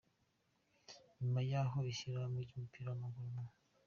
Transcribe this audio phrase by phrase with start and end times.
[1.19, 3.43] Nyuma y’aho ishyirahamwe ry’umupira w’amaguru mu.